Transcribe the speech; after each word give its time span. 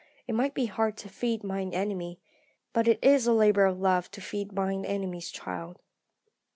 It 0.27 0.33
might 0.33 0.55
be 0.55 0.65
hard 0.65 0.97
to 0.97 1.09
feed 1.09 1.43
mine 1.43 1.75
enemy, 1.75 2.19
but 2.73 2.87
it 2.87 2.97
is 3.03 3.27
a 3.27 3.33
labour 3.33 3.65
of 3.65 3.79
love 3.79 4.09
to 4.09 4.19
feed 4.19 4.51
mine 4.51 4.83
enemy's 4.83 5.29
child. 5.29 5.77